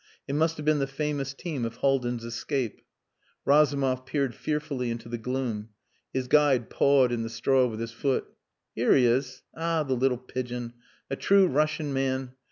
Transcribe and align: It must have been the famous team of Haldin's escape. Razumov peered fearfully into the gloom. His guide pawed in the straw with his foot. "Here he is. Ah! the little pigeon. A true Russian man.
It 0.27 0.33
must 0.33 0.57
have 0.57 0.65
been 0.65 0.79
the 0.79 0.87
famous 0.87 1.35
team 1.35 1.63
of 1.63 1.75
Haldin's 1.75 2.25
escape. 2.25 2.81
Razumov 3.45 4.03
peered 4.07 4.33
fearfully 4.33 4.89
into 4.89 5.07
the 5.07 5.19
gloom. 5.19 5.69
His 6.11 6.27
guide 6.27 6.71
pawed 6.71 7.11
in 7.11 7.21
the 7.21 7.29
straw 7.29 7.67
with 7.67 7.79
his 7.79 7.91
foot. 7.91 8.25
"Here 8.73 8.95
he 8.95 9.05
is. 9.05 9.43
Ah! 9.55 9.83
the 9.83 9.93
little 9.93 10.17
pigeon. 10.17 10.73
A 11.11 11.15
true 11.15 11.45
Russian 11.45 11.93
man. 11.93 12.31